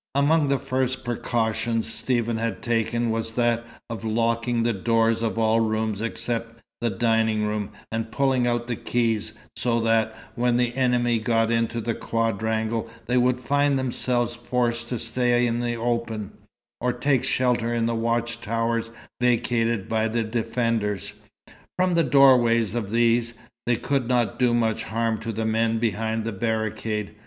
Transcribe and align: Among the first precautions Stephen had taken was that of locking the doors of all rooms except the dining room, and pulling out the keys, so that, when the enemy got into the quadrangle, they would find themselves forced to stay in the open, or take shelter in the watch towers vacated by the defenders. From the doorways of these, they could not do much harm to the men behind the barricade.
Among 0.15 0.47
the 0.47 0.57
first 0.57 1.05
precautions 1.05 1.85
Stephen 1.85 2.37
had 2.37 2.63
taken 2.63 3.11
was 3.11 3.33
that 3.35 3.63
of 3.87 4.03
locking 4.03 4.63
the 4.63 4.73
doors 4.73 5.21
of 5.21 5.37
all 5.37 5.59
rooms 5.59 6.01
except 6.01 6.59
the 6.79 6.89
dining 6.89 7.45
room, 7.45 7.69
and 7.91 8.11
pulling 8.11 8.47
out 8.47 8.65
the 8.65 8.75
keys, 8.75 9.33
so 9.55 9.79
that, 9.81 10.17
when 10.33 10.57
the 10.57 10.75
enemy 10.75 11.19
got 11.19 11.51
into 11.51 11.79
the 11.79 11.93
quadrangle, 11.93 12.89
they 13.05 13.15
would 13.17 13.39
find 13.39 13.77
themselves 13.77 14.33
forced 14.33 14.89
to 14.89 14.97
stay 14.97 15.45
in 15.45 15.59
the 15.59 15.75
open, 15.75 16.31
or 16.79 16.93
take 16.93 17.23
shelter 17.23 17.71
in 17.71 17.85
the 17.85 17.93
watch 17.93 18.39
towers 18.41 18.89
vacated 19.21 19.87
by 19.87 20.07
the 20.07 20.23
defenders. 20.23 21.13
From 21.77 21.93
the 21.93 22.01
doorways 22.01 22.73
of 22.73 22.89
these, 22.89 23.35
they 23.67 23.75
could 23.75 24.07
not 24.07 24.39
do 24.39 24.51
much 24.55 24.85
harm 24.85 25.19
to 25.19 25.31
the 25.31 25.45
men 25.45 25.77
behind 25.77 26.23
the 26.23 26.31
barricade. 26.31 27.11